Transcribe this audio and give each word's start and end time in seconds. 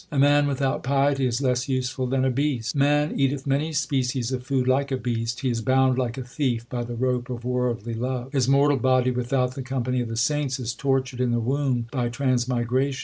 A 0.11 0.17
man 0.17 0.47
without 0.47 0.81
piety 0.81 1.27
is 1.27 1.43
less 1.43 1.69
useful 1.69 2.07
than 2.07 2.25
a 2.25 2.31
beast: 2.31 2.75
Man 2.75 3.13
eateth 3.19 3.45
many 3.45 3.71
species 3.71 4.31
of 4.31 4.43
food 4.43 4.67
like 4.67 4.91
a 4.91 4.97
beast; 4.97 5.41
He 5.41 5.49
is 5.51 5.61
bound 5.61 5.99
like 5.99 6.17
a 6.17 6.23
thief 6.23 6.67
by 6.69 6.83
the 6.83 6.95
rope 6.95 7.29
of 7.29 7.45
worldly 7.45 7.93
love; 7.93 8.31
His 8.33 8.47
mortal 8.49 8.77
body 8.79 9.11
without 9.11 9.53
the 9.53 9.61
company 9.61 10.01
of 10.01 10.07
the 10.09 10.17
saints 10.17 10.59
Is 10.59 10.73
tortured 10.73 11.21
in 11.21 11.29
the 11.29 11.39
womb 11.39 11.85
by 11.91 12.09
transmigration. 12.09 12.99